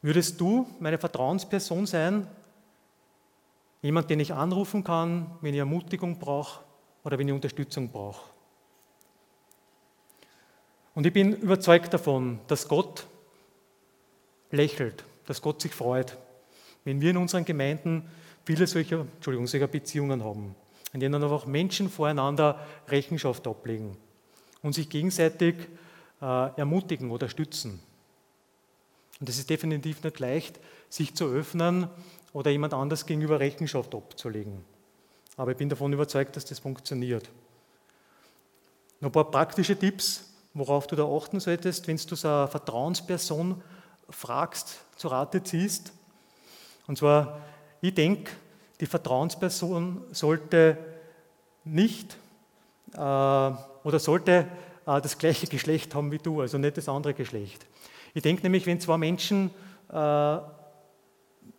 [0.00, 2.26] Würdest du meine Vertrauensperson sein,
[3.82, 6.60] jemand, den ich anrufen kann, wenn ich Ermutigung brauche
[7.02, 8.30] oder wenn ich Unterstützung brauche?
[10.94, 13.06] Und ich bin überzeugt davon, dass Gott
[14.52, 16.16] lächelt, dass Gott sich freut,
[16.84, 18.08] wenn wir in unseren Gemeinden
[18.44, 20.54] viele solcher, Entschuldigung, solcher Beziehungen haben,
[20.96, 23.98] in denen einfach Menschen voreinander Rechenschaft ablegen
[24.62, 25.54] und sich gegenseitig
[26.22, 27.80] äh, ermutigen oder stützen.
[29.20, 31.88] Und es ist definitiv nicht leicht, sich zu öffnen
[32.32, 34.64] oder jemand anders gegenüber Rechenschaft abzulegen.
[35.36, 37.28] Aber ich bin davon überzeugt, dass das funktioniert.
[39.00, 43.62] Noch ein paar praktische Tipps, worauf du da achten solltest, wenn du so eine Vertrauensperson
[44.08, 45.92] fragst, zu Rate ziehst.
[46.86, 47.42] Und zwar,
[47.82, 48.32] ich denke,
[48.80, 50.76] die Vertrauensperson sollte
[51.64, 52.16] nicht
[52.92, 54.46] äh, oder sollte
[54.86, 57.66] äh, das gleiche Geschlecht haben wie du, also nicht das andere Geschlecht.
[58.14, 59.50] Ich denke nämlich, wenn zwei Menschen
[59.90, 60.38] äh,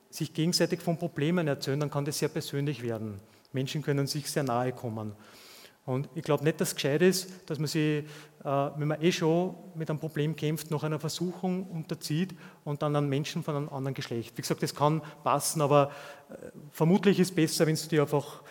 [0.09, 3.19] sich gegenseitig von Problemen erzählen, dann kann das sehr persönlich werden.
[3.53, 5.13] Menschen können sich sehr nahe kommen.
[5.85, 8.03] Und ich glaube nicht, dass es gescheit ist, dass man sich,
[8.43, 13.09] wenn man eh schon mit einem Problem kämpft, noch einer Versuchung unterzieht und dann einen
[13.09, 14.37] Menschen von einem anderen Geschlecht.
[14.37, 15.91] Wie gesagt, das kann passen, aber
[16.29, 18.41] äh, vermutlich ist es besser, wenn du dir einfach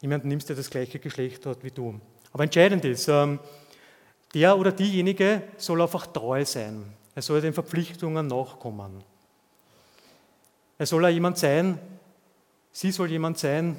[0.00, 1.98] jemanden nimmst, der das gleiche Geschlecht hat wie du.
[2.32, 3.38] Aber entscheidend ist, ähm,
[4.34, 6.84] der oder diejenige soll einfach treu sein.
[7.14, 9.02] Er soll den Verpflichtungen nachkommen.
[10.76, 11.78] Er soll jemand sein,
[12.72, 13.76] sie soll jemand sein,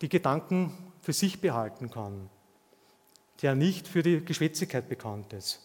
[0.00, 2.30] die Gedanken für sich behalten kann,
[3.42, 5.60] der nicht für die Geschwätzigkeit bekannt ist.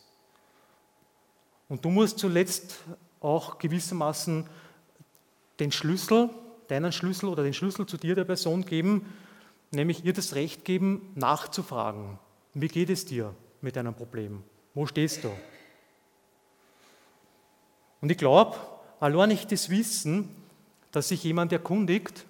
[1.69, 2.75] Und du musst zuletzt
[3.19, 4.47] auch gewissermaßen
[5.59, 6.29] den Schlüssel,
[6.67, 9.05] deinen Schlüssel oder den Schlüssel zu dir der Person geben,
[9.71, 12.19] nämlich ihr das Recht geben, nachzufragen.
[12.53, 14.43] Wie geht es dir mit deinem Problem?
[14.73, 15.31] Wo stehst du?
[18.01, 18.57] Und ich glaube,
[18.99, 20.29] allein nicht das Wissen,
[20.91, 22.25] dass sich jemand erkundigt,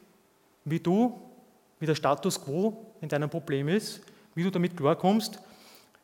[0.65, 1.21] wie du,
[1.79, 4.01] wie der Status quo in deinem Problem ist,
[4.37, 5.39] wie du damit klarkommst,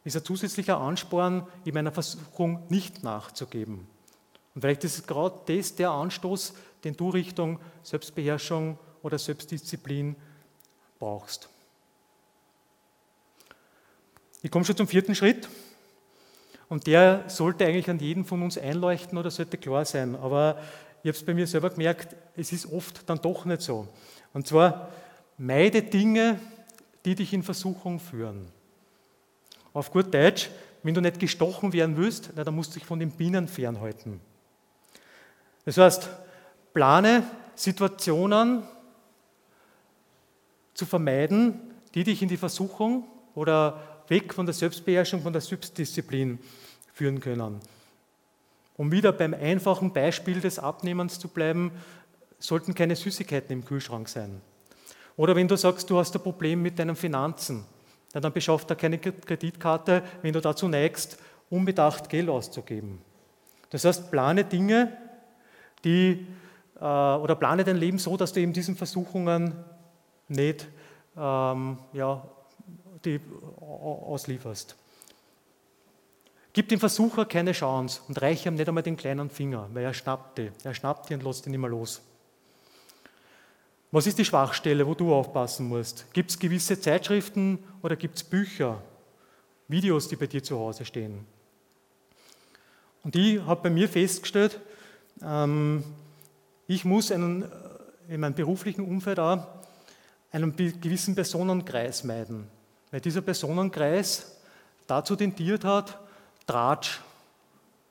[0.03, 3.87] ist ein zusätzlicher Ansporn, ihm einer Versuchung nicht nachzugeben.
[4.55, 10.15] Und vielleicht ist gerade das der Anstoß, den du Richtung Selbstbeherrschung oder Selbstdisziplin
[10.97, 11.47] brauchst.
[14.41, 15.47] Ich komme schon zum vierten Schritt.
[16.69, 20.15] Und der sollte eigentlich an jeden von uns einleuchten oder sollte klar sein.
[20.15, 20.57] Aber
[21.03, 23.87] ich habe es bei mir selber gemerkt, es ist oft dann doch nicht so.
[24.33, 24.89] Und zwar,
[25.37, 26.39] meide Dinge,
[27.05, 28.47] die dich in Versuchung führen.
[29.73, 30.49] Auf gut Deutsch,
[30.83, 34.19] wenn du nicht gestochen werden willst, dann musst du dich von den Bienen fernhalten.
[35.65, 36.09] Das heißt,
[36.73, 37.23] plane
[37.55, 38.63] Situationen
[40.73, 41.59] zu vermeiden,
[41.93, 46.39] die dich in die Versuchung oder weg von der Selbstbeherrschung, von der Selbstdisziplin
[46.93, 47.59] führen können.
[48.75, 51.71] Um wieder beim einfachen Beispiel des Abnehmens zu bleiben,
[52.39, 54.41] sollten keine Süßigkeiten im Kühlschrank sein.
[55.15, 57.65] Oder wenn du sagst, du hast ein Problem mit deinen Finanzen,
[58.13, 61.17] dann beschafft er keine Kreditkarte, wenn du dazu neigst,
[61.49, 62.99] unbedacht Geld auszugeben.
[63.69, 64.95] Das heißt, plane Dinge,
[65.83, 66.27] die,
[66.79, 69.53] äh, oder plane dein Leben so, dass du eben diesen Versuchungen
[70.27, 70.67] nicht
[71.17, 72.23] ähm, ja,
[73.05, 73.19] die
[73.59, 74.75] auslieferst.
[76.53, 79.93] Gib dem Versucher keine Chance und reiche ihm nicht einmal den kleinen Finger, weil er
[79.93, 80.51] schnappt die.
[80.63, 82.01] Er schnappt die und lässt ihn nicht mehr los.
[83.93, 86.11] Was ist die Schwachstelle, wo du aufpassen musst?
[86.13, 88.81] Gibt es gewisse Zeitschriften oder gibt es Bücher,
[89.67, 91.27] Videos, die bei dir zu Hause stehen?
[93.03, 94.59] Und ich habe bei mir festgestellt,
[95.21, 95.83] ähm,
[96.65, 97.45] ich muss einen,
[98.07, 99.45] in meinem beruflichen Umfeld auch
[100.31, 102.47] einen gewissen Personenkreis meiden,
[102.89, 104.41] weil dieser Personenkreis
[104.87, 105.99] dazu tendiert hat,
[106.47, 106.99] Tratsch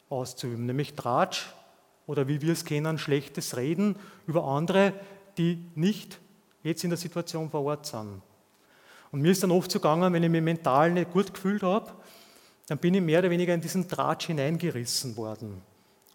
[0.09, 1.47] auszuüben, nämlich Tratsch
[2.09, 3.95] oder wie wir es kennen, schlechtes Reden
[4.27, 4.95] über andere,
[5.39, 6.21] die nicht
[6.63, 8.23] jetzt in der Situation vor Ort sind.
[9.11, 11.93] Und mir ist dann oft so gegangen, wenn ich mich mental nicht gut gefühlt habe,
[12.67, 15.61] dann bin ich mehr oder weniger in diesen Tratsch hineingerissen worden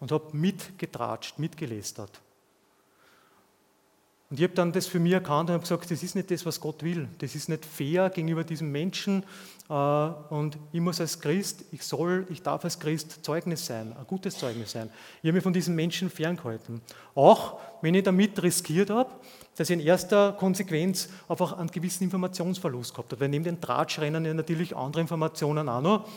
[0.00, 2.20] und habe mitgetratscht, mitgelästert.
[4.30, 6.44] Und ich habe dann das für mich erkannt und habe gesagt, das ist nicht das,
[6.44, 7.08] was Gott will.
[7.18, 9.24] Das ist nicht fair gegenüber diesem Menschen.
[9.70, 14.06] Äh, und ich muss als Christ, ich soll, ich darf als Christ Zeugnis sein, ein
[14.06, 14.90] gutes Zeugnis sein.
[15.22, 16.82] Ich habe mich von diesen Menschen ferngehalten.
[17.14, 19.10] Auch wenn ich damit riskiert habe,
[19.56, 23.22] dass ich in erster Konsequenz einfach einen gewissen Informationsverlust gehabt habe.
[23.22, 26.08] Weil neben den Tratschrennen ja natürlich andere Informationen auch noch.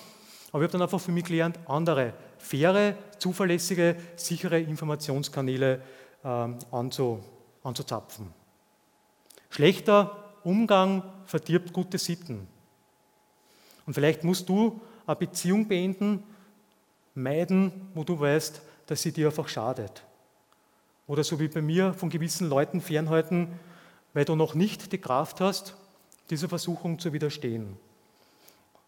[0.51, 5.81] Aber ich habe dann einfach für mich gelernt, andere, faire, zuverlässige, sichere Informationskanäle
[6.25, 7.23] ähm, anzu,
[7.63, 8.33] anzuzapfen.
[9.49, 12.47] Schlechter Umgang verdirbt gute Sitten.
[13.85, 16.23] Und vielleicht musst du eine Beziehung beenden,
[17.13, 20.03] meiden, wo du weißt, dass sie dir einfach schadet.
[21.07, 23.47] Oder so wie bei mir von gewissen Leuten fernhalten,
[24.13, 25.75] weil du noch nicht die Kraft hast,
[26.29, 27.77] dieser Versuchung zu widerstehen.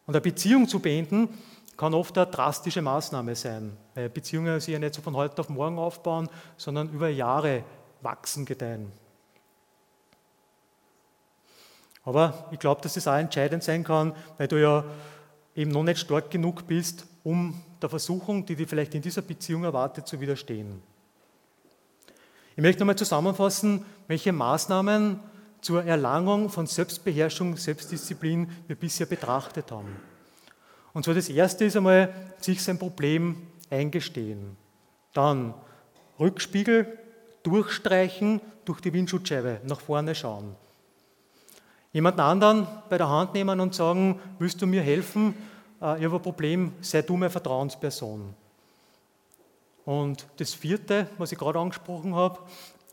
[0.05, 1.29] Und eine Beziehung zu beenden
[1.77, 5.49] kann oft eine drastische Maßnahme sein, weil Beziehungen sich ja nicht so von heute auf
[5.49, 7.63] morgen aufbauen, sondern über Jahre
[8.03, 8.91] wachsen, gedeihen.
[12.03, 14.83] Aber ich glaube, dass es auch entscheidend sein kann, weil du ja
[15.55, 19.63] eben noch nicht stark genug bist, um der Versuchung, die dir vielleicht in dieser Beziehung
[19.63, 20.81] erwartet, zu widerstehen.
[22.55, 25.19] Ich möchte nochmal zusammenfassen, welche Maßnahmen
[25.61, 29.95] zur Erlangung von Selbstbeherrschung, Selbstdisziplin wir bisher betrachtet haben.
[30.91, 34.55] Und zwar das erste ist einmal, sich sein Problem eingestehen.
[35.13, 35.53] Dann
[36.19, 36.99] Rückspiegel,
[37.43, 40.55] durchstreichen, durch die Windschutzscheibe nach vorne schauen.
[41.91, 45.35] Jemand anderen bei der Hand nehmen und sagen, willst du mir helfen?
[45.81, 48.33] Äh, ich habe ein Problem, sei du meine Vertrauensperson.
[49.85, 52.39] Und das vierte, was ich gerade angesprochen habe,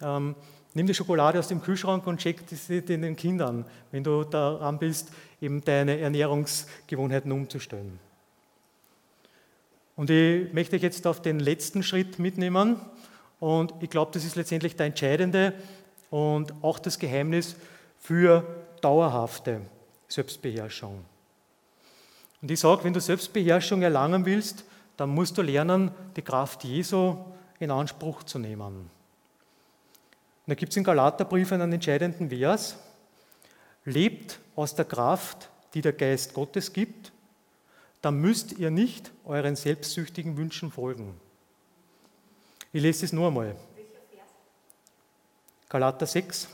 [0.02, 0.34] ähm,
[0.74, 5.12] nimm die Schokolade aus dem Kühlschrank und check sie den Kindern, wenn du daran bist,
[5.40, 7.98] eben deine Ernährungsgewohnheiten umzustellen.
[9.96, 12.76] Und ich möchte dich jetzt auf den letzten Schritt mitnehmen.
[13.40, 15.55] Und ich glaube, das ist letztendlich der entscheidende
[16.11, 17.57] und auch das Geheimnis
[17.98, 18.44] für
[18.83, 19.62] dauerhafte
[20.09, 21.05] Selbstbeherrschung.
[22.42, 24.64] Und ich sage, wenn du Selbstbeherrschung erlangen willst,
[24.96, 27.16] dann musst du lernen, die Kraft Jesu
[27.59, 28.61] in Anspruch zu nehmen.
[28.66, 28.88] Und
[30.46, 32.76] da gibt es im Galaterbrief einen entscheidenden Vers.
[33.85, 37.12] Lebt aus der Kraft, die der Geist Gottes gibt,
[38.03, 41.14] dann müsst ihr nicht euren selbstsüchtigen Wünschen folgen.
[42.72, 43.56] Ich lese es nur einmal.
[45.68, 46.48] Galater 6.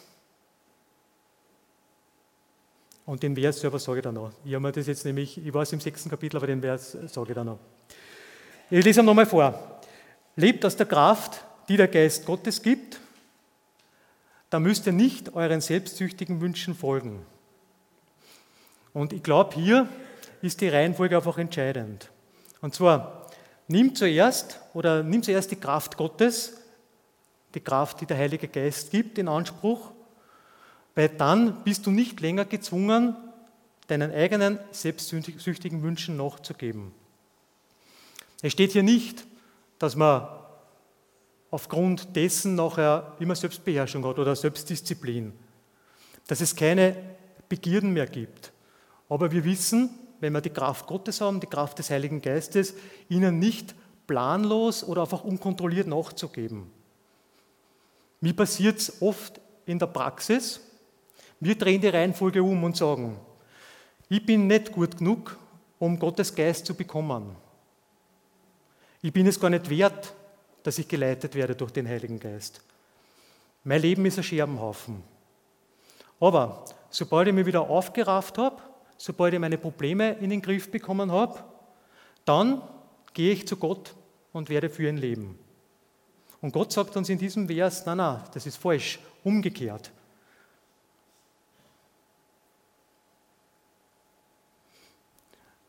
[3.07, 4.33] Und den Vers selber sage ich dann noch.
[4.45, 7.29] Ich habe mir das jetzt nämlich, ich es im sechsten Kapitel, aber den Vers sage
[7.31, 7.59] ich dann noch.
[8.71, 9.81] Ich lese ihn nochmal vor.
[10.35, 13.01] Lebt aus der Kraft, die der Geist Gottes gibt,
[14.51, 17.25] dann müsst ihr nicht euren selbstsüchtigen Wünschen folgen.
[18.93, 19.89] Und ich glaube, hier
[20.43, 22.11] ist die Reihenfolge einfach entscheidend.
[22.61, 23.26] Und zwar,
[23.69, 26.55] nimm zuerst oder nimm zuerst die Kraft Gottes,
[27.55, 29.93] die Kraft, die der Heilige Geist gibt, in Anspruch,
[30.95, 33.17] weil dann bist du nicht länger gezwungen,
[33.87, 36.93] deinen eigenen selbstsüchtigen Wünschen nachzugeben.
[38.43, 39.25] Es steht hier nicht,
[39.79, 40.29] dass man
[41.51, 45.33] aufgrund dessen nachher immer Selbstbeherrschung hat oder Selbstdisziplin,
[46.27, 46.97] dass es keine
[47.49, 48.53] Begierden mehr gibt.
[49.09, 52.75] Aber wir wissen, wenn wir die Kraft Gottes haben, die Kraft des Heiligen Geistes,
[53.09, 53.75] ihnen nicht
[54.07, 56.71] planlos oder einfach unkontrolliert nachzugeben.
[58.21, 60.61] Wie passiert es oft in der Praxis?
[61.41, 63.19] Wir drehen die Reihenfolge um und sagen,
[64.09, 65.37] ich bin nicht gut genug,
[65.79, 67.37] um Gottes Geist zu bekommen.
[69.03, 70.15] Ich bin es gar nicht wert,
[70.63, 72.63] dass ich geleitet werde durch den Heiligen Geist.
[73.65, 75.03] Mein Leben ist ein Scherbenhaufen.
[76.19, 78.63] Aber sobald ich mich wieder aufgerafft habe,
[78.97, 81.43] sobald ich meine Probleme in den Griff bekommen habe,
[82.25, 82.63] dann
[83.13, 83.95] gehe ich zu Gott
[84.33, 85.39] und werde für ihn leben.
[86.41, 89.91] Und Gott sagt uns in diesem Vers, nein, nein, das ist falsch, umgekehrt.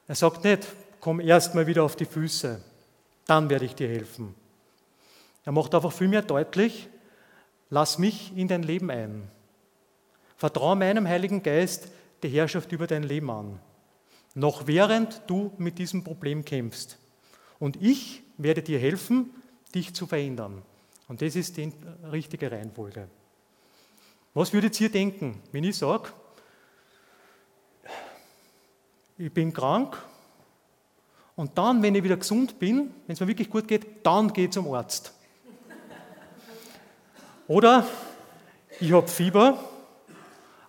[0.08, 0.68] Er sagt nicht,
[1.00, 2.62] komm erst mal wieder auf die Füße,
[3.26, 4.36] dann werde ich dir helfen.
[5.44, 6.90] Er macht einfach viel mehr deutlich,
[7.70, 9.30] lass mich in dein Leben ein.
[10.38, 11.90] Vertraue meinem Heiligen Geist,
[12.24, 13.60] die Herrschaft über dein Leben an.
[14.36, 16.98] Noch während du mit diesem Problem kämpfst.
[17.60, 19.32] Und ich werde dir helfen,
[19.74, 20.62] dich zu verändern.
[21.08, 21.72] Und das ist die
[22.12, 23.08] richtige Reihenfolge.
[24.34, 26.10] Was würdet ihr denken, wenn ich sage,
[29.18, 29.98] ich bin krank
[31.36, 34.46] und dann, wenn ich wieder gesund bin, wenn es mir wirklich gut geht, dann gehe
[34.46, 35.14] ich zum Arzt.
[37.48, 37.88] Oder
[38.80, 39.58] ich habe Fieber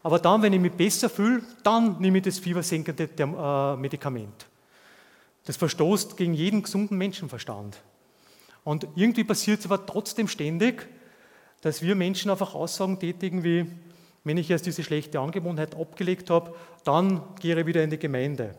[0.02, 4.46] aber dann, wenn ich mich besser fühle, dann nehme ich das fiebersenkende äh, Medikament.
[5.44, 7.78] Das verstoßt gegen jeden gesunden Menschenverstand.
[8.64, 10.88] Und irgendwie passiert es aber trotzdem ständig,
[11.62, 13.66] dass wir Menschen einfach Aussagen tätigen wie,
[14.24, 18.54] wenn ich erst diese schlechte Angewohnheit abgelegt habe, dann gehe ich wieder in die Gemeinde.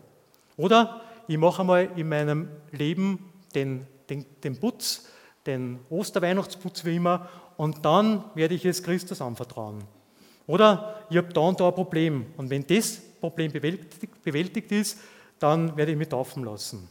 [0.57, 5.07] Oder ich mache einmal in meinem Leben den, den, den Putz,
[5.45, 9.83] den Osterweihnachtsputz wie immer, und dann werde ich es Christus anvertrauen.
[10.49, 12.25] Oder ich habe da und da ein Problem.
[12.35, 14.97] Und wenn das Problem bewältigt, ist,
[15.37, 16.89] dann werde ich mich taufen lassen.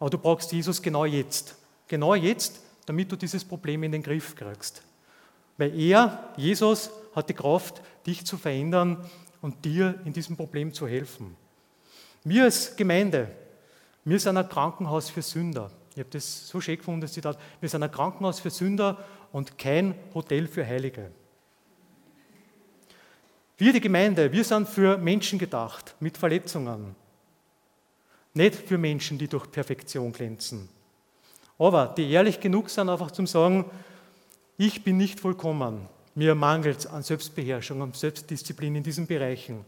[0.00, 1.54] Aber du brauchst Jesus genau jetzt.
[1.86, 4.82] Genau jetzt, damit du dieses Problem in den Griff kriegst.
[5.56, 9.08] Weil er, Jesus, hat die Kraft, dich zu verändern
[9.40, 11.36] und dir in diesem Problem zu helfen.
[12.24, 13.28] Wir als Gemeinde,
[14.04, 15.70] wir sind ein Krankenhaus für Sünder.
[15.92, 17.38] Ich habe das so schön gefunden, das Zitat.
[17.60, 18.98] Wir sind ein Krankenhaus für Sünder
[19.30, 21.12] und kein Hotel für Heilige.
[23.58, 26.94] Wir, die Gemeinde, wir sind für Menschen gedacht mit Verletzungen.
[28.34, 30.68] Nicht für Menschen, die durch Perfektion glänzen.
[31.58, 33.64] Aber die ehrlich genug sind, einfach zum sagen,
[34.58, 35.88] ich bin nicht vollkommen.
[36.14, 39.64] Mir mangelt es an Selbstbeherrschung, an Selbstdisziplin in diesen Bereichen.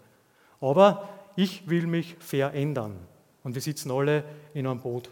[0.60, 2.96] Aber ich will mich verändern.
[3.42, 5.08] Und wir sitzen alle in einem Boot.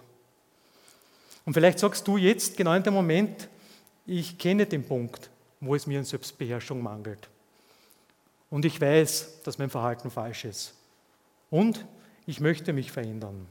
[1.46, 3.48] Und vielleicht sagst du jetzt genau in dem Moment,
[4.04, 7.28] ich kenne den Punkt, wo es mir an Selbstbeherrschung mangelt.
[8.50, 10.74] Und ich weiß, dass mein Verhalten falsch ist.
[11.50, 11.84] Und
[12.26, 13.46] ich möchte mich verändern.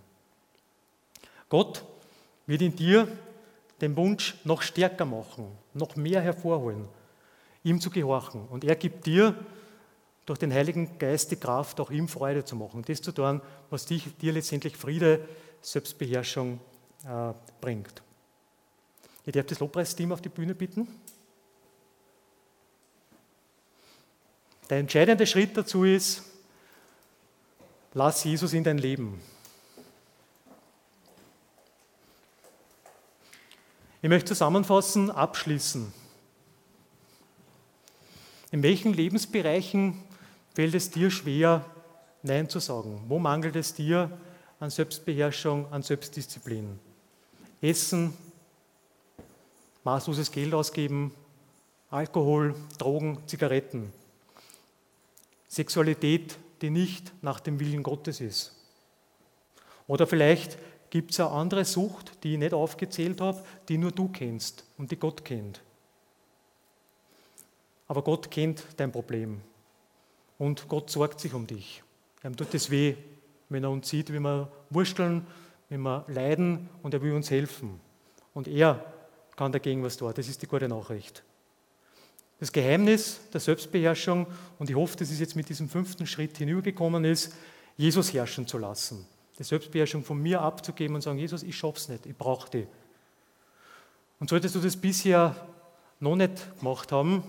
[1.50, 1.86] Gott
[2.48, 3.08] wird in dir
[3.82, 6.88] den Wunsch noch stärker machen, noch mehr hervorholen,
[7.64, 8.48] ihm zu gehorchen.
[8.48, 9.36] Und er gibt dir
[10.26, 13.86] durch den Heiligen Geist die Kraft, auch ihm Freude zu machen, das zu tun, was
[13.86, 15.28] dich, dir letztendlich Friede,
[15.62, 16.60] Selbstbeherrschung
[17.06, 18.02] äh, bringt.
[19.26, 20.88] Ich darf das Lobpreisteam auf die Bühne bitten.
[24.70, 26.24] Der entscheidende Schritt dazu ist,
[27.94, 29.22] lass Jesus in dein Leben.
[34.02, 35.92] Ich möchte zusammenfassen, abschließen.
[38.52, 40.02] In welchen Lebensbereichen
[40.54, 41.66] fällt es dir schwer,
[42.22, 43.04] Nein zu sagen?
[43.08, 44.18] Wo mangelt es dir
[44.60, 46.80] an Selbstbeherrschung, an Selbstdisziplin?
[47.62, 48.14] Essen,
[49.84, 51.12] maßloses Geld ausgeben,
[51.90, 53.92] Alkohol, Drogen, Zigaretten.
[55.56, 58.54] Sexualität, die nicht nach dem Willen Gottes ist.
[59.88, 60.58] Oder vielleicht
[60.90, 64.92] gibt es eine andere Sucht, die ich nicht aufgezählt habe, die nur du kennst und
[64.92, 65.62] die Gott kennt.
[67.88, 69.40] Aber Gott kennt dein Problem
[70.38, 71.84] und Gott sorgt sich um dich.
[72.22, 72.96] Ihm tut es weh,
[73.48, 75.26] wenn er uns sieht, wie wir wursteln,
[75.70, 77.80] wie wir leiden und er will uns helfen.
[78.34, 78.84] Und er
[79.38, 80.12] kann dagegen was tun.
[80.14, 81.24] Das ist die gute Nachricht.
[82.40, 84.28] Das Geheimnis der Selbstbeherrschung,
[84.60, 87.34] und ich hoffe, dass es jetzt mit diesem fünften Schritt hinübergekommen ist,
[87.78, 89.06] Jesus herrschen zu lassen.
[89.40, 92.68] Die Selbstbeherrschung von mir abzugeben und sagen, Jesus, ich schaff's nicht, ich brauche dich.
[94.20, 95.36] Und solltest du das bisher
[96.00, 97.24] noch nicht gemacht haben,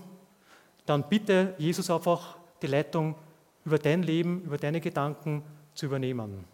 [0.85, 3.15] dann bitte Jesus einfach die Leitung
[3.65, 5.43] über dein Leben, über deine Gedanken
[5.73, 6.45] zu übernehmen.